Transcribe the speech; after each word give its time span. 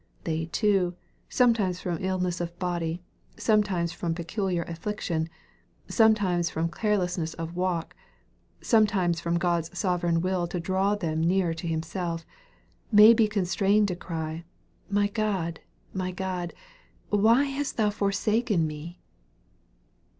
They 0.23 0.45
too, 0.45 0.95
some 1.29 1.53
times 1.53 1.79
from 1.79 1.99
illness 2.03 2.41
of 2.41 2.57
body, 2.57 3.03
sometimes 3.37 3.91
from 3.91 4.15
peculiar 4.15 4.63
affliction, 4.63 5.29
sometimes 5.87 6.49
from 6.49 6.71
carelessness 6.71 7.35
of 7.35 7.55
walk, 7.55 7.95
some 8.61 8.87
times 8.87 9.21
from 9.21 9.37
God's 9.37 9.77
sovereign 9.77 10.19
will 10.21 10.47
to 10.47 10.59
draw 10.59 10.95
them 10.95 11.21
nearer 11.23 11.53
to 11.53 11.67
Himself, 11.67 12.25
may 12.91 13.13
be 13.13 13.27
constrained 13.27 13.89
to 13.89 13.95
cry," 13.95 14.43
My 14.89 15.05
God, 15.05 15.59
my 15.93 16.09
God, 16.11 16.55
why 17.11 17.43
hast 17.43 17.77
thou 17.77 17.91
forsaken 17.91 18.65
me 18.65 18.99